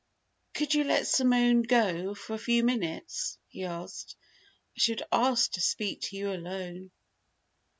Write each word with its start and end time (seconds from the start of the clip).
"Could 0.55 0.73
you 0.73 0.83
let 0.83 1.05
Simone 1.05 1.61
go 1.61 2.15
for 2.15 2.33
a 2.33 2.39
few 2.39 2.63
minutes?" 2.63 3.37
he 3.49 3.65
asked. 3.65 4.15
"I 4.75 4.79
should 4.79 5.03
like 5.11 5.37
to 5.51 5.61
speak 5.61 6.01
to 6.05 6.17
you 6.17 6.33
alone." 6.33 6.89